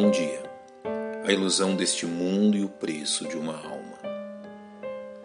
[0.00, 0.40] Bom dia.
[1.24, 3.98] A ilusão deste mundo e o preço de uma alma.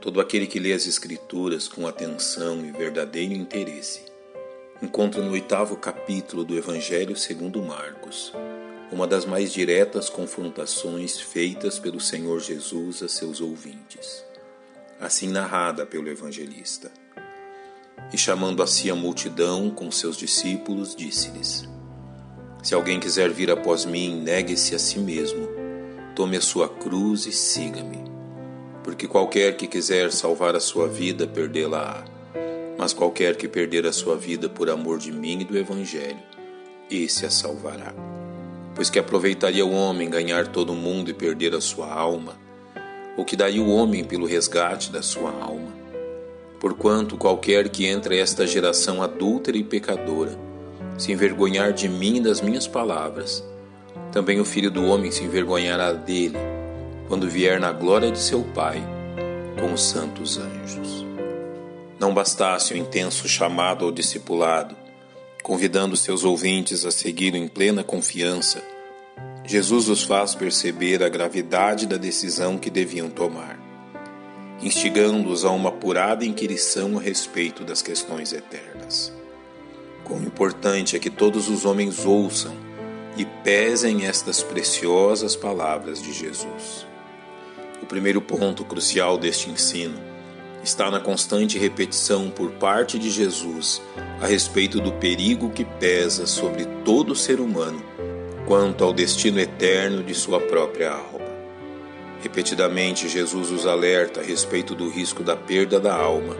[0.00, 4.04] Todo aquele que lê as Escrituras com atenção e verdadeiro interesse
[4.80, 8.32] encontra no oitavo capítulo do Evangelho segundo Marcos
[8.92, 14.24] uma das mais diretas confrontações feitas pelo Senhor Jesus a seus ouvintes,
[15.00, 16.92] assim narrada pelo evangelista.
[18.12, 21.68] E chamando a si a multidão com seus discípulos, disse-lhes:
[22.62, 25.48] se alguém quiser vir após mim, negue-se a si mesmo,
[26.14, 28.04] tome a sua cruz e siga-me.
[28.84, 32.04] Porque qualquer que quiser salvar a sua vida, perdê-la-á.
[32.78, 36.18] Mas qualquer que perder a sua vida por amor de mim e do Evangelho,
[36.90, 37.94] esse a salvará.
[38.74, 42.38] Pois que aproveitaria o homem ganhar todo o mundo e perder a sua alma?
[43.16, 45.72] Ou que daria o homem pelo resgate da sua alma?
[46.58, 50.49] Porquanto qualquer que entre esta geração adúltera e pecadora,
[50.98, 53.44] se envergonhar de mim e das minhas palavras,
[54.12, 56.38] também o filho do homem se envergonhará dele,
[57.08, 58.82] quando vier na glória de seu Pai
[59.60, 61.04] com os santos anjos.
[61.98, 64.76] Não bastasse o intenso chamado ao discipulado,
[65.42, 68.62] convidando seus ouvintes a segui-lo em plena confiança,
[69.44, 73.58] Jesus os faz perceber a gravidade da decisão que deviam tomar,
[74.62, 79.12] instigando-os a uma apurada inquirição a respeito das questões eternas.
[80.10, 82.52] Quão importante é que todos os homens ouçam
[83.16, 86.84] e pesem estas preciosas palavras de Jesus.
[87.80, 89.96] O primeiro ponto crucial deste ensino
[90.64, 93.80] está na constante repetição por parte de Jesus
[94.20, 97.80] a respeito do perigo que pesa sobre todo ser humano
[98.48, 101.30] quanto ao destino eterno de sua própria alma.
[102.20, 106.36] Repetidamente, Jesus os alerta a respeito do risco da perda da alma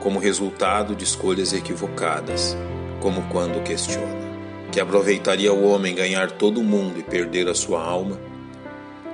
[0.00, 2.56] como resultado de escolhas equivocadas
[3.00, 4.30] como quando questiona
[4.70, 8.20] que aproveitaria o homem ganhar todo o mundo e perder a sua alma?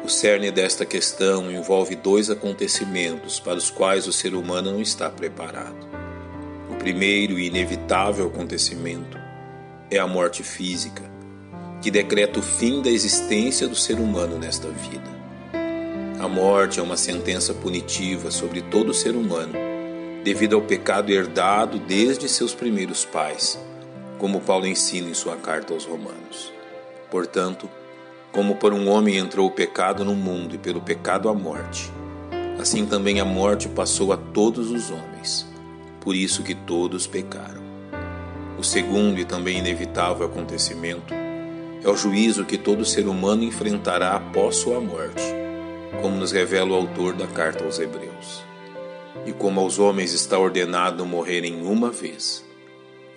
[0.04, 5.08] O cerne desta questão envolve dois acontecimentos para os quais o ser humano não está
[5.08, 5.88] preparado.
[6.70, 9.18] O primeiro e inevitável acontecimento
[9.90, 11.02] é a morte física,
[11.80, 15.16] que decreta o fim da existência do ser humano nesta vida.
[16.20, 19.54] A morte é uma sentença punitiva sobre todo ser humano,
[20.22, 23.58] devido ao pecado herdado desde seus primeiros pais
[24.18, 26.52] como Paulo ensina em sua carta aos Romanos.
[27.10, 27.68] Portanto,
[28.32, 31.90] como por um homem entrou o pecado no mundo e pelo pecado a morte,
[32.58, 35.46] assim também a morte passou a todos os homens,
[36.00, 37.64] por isso que todos pecaram.
[38.58, 41.12] O segundo e também inevitável acontecimento
[41.82, 45.22] é o juízo que todo ser humano enfrentará após sua morte,
[46.00, 48.44] como nos revela o autor da carta aos Hebreus.
[49.24, 52.44] E como aos homens está ordenado morrerem uma vez,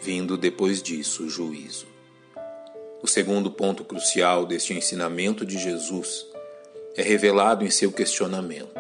[0.01, 1.85] vindo depois disso o juízo.
[3.01, 6.25] O segundo ponto crucial deste ensinamento de Jesus
[6.95, 8.79] é revelado em seu questionamento: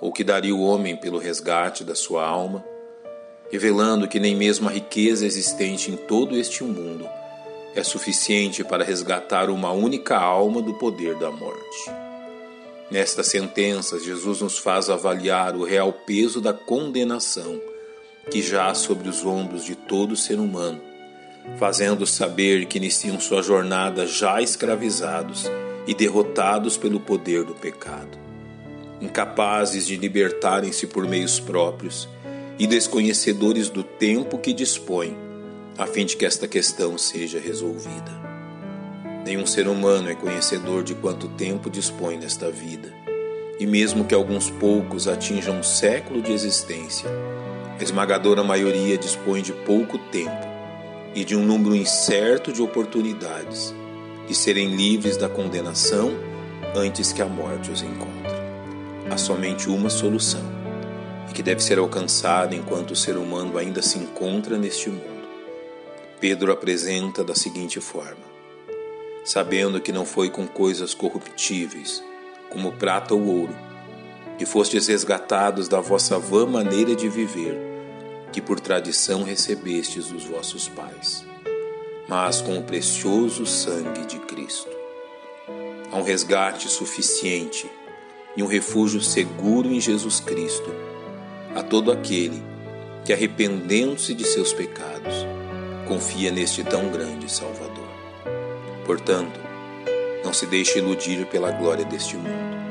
[0.00, 2.64] o que daria o homem pelo resgate da sua alma,
[3.50, 7.08] revelando que nem mesmo a riqueza existente em todo este mundo
[7.74, 11.90] é suficiente para resgatar uma única alma do poder da morte.
[12.90, 17.60] Nestas sentenças, Jesus nos faz avaliar o real peso da condenação
[18.30, 20.80] que já sobre os ombros de todo ser humano,
[21.58, 25.50] fazendo saber que iniciam sua jornada já escravizados
[25.86, 28.18] e derrotados pelo poder do pecado,
[29.00, 32.08] incapazes de libertarem-se por meios próprios
[32.58, 35.16] e desconhecedores do tempo que dispõem,
[35.76, 38.20] a fim de que esta questão seja resolvida.
[39.24, 42.92] Nenhum ser humano é conhecedor de quanto tempo dispõe nesta vida,
[43.58, 47.08] e mesmo que alguns poucos atinjam um século de existência,
[47.78, 50.46] a esmagadora maioria dispõe de pouco tempo
[51.14, 53.74] e de um número incerto de oportunidades
[54.26, 56.12] de serem livres da condenação
[56.74, 58.30] antes que a morte os encontre.
[59.10, 60.44] Há somente uma solução
[61.28, 65.28] e que deve ser alcançada enquanto o ser humano ainda se encontra neste mundo.
[66.20, 68.30] Pedro apresenta da seguinte forma:
[69.24, 72.02] Sabendo que não foi com coisas corruptíveis,
[72.48, 73.69] como prata ou ouro,
[74.40, 77.60] que fostes resgatados da vossa vã maneira de viver,
[78.32, 81.26] que por tradição recebestes dos vossos pais,
[82.08, 84.70] mas com o precioso sangue de Cristo.
[85.92, 87.70] Há um resgate suficiente
[88.34, 90.74] e um refúgio seguro em Jesus Cristo
[91.54, 92.42] a todo aquele
[93.04, 95.26] que, arrependendo-se de seus pecados,
[95.86, 97.90] confia neste tão grande Salvador.
[98.86, 99.38] Portanto,
[100.24, 102.69] não se deixe iludir pela glória deste mundo.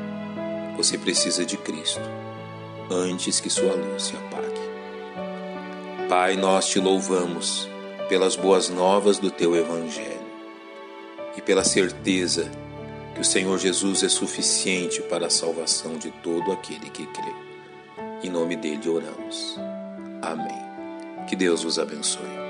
[0.80, 2.00] Você precisa de Cristo
[2.90, 6.08] antes que sua luz se apague.
[6.08, 7.68] Pai, nós te louvamos
[8.08, 10.24] pelas boas novas do teu Evangelho
[11.36, 12.50] e pela certeza
[13.14, 17.34] que o Senhor Jesus é suficiente para a salvação de todo aquele que crê.
[18.22, 19.58] Em nome dele oramos.
[20.22, 21.26] Amém.
[21.28, 22.49] Que Deus vos abençoe.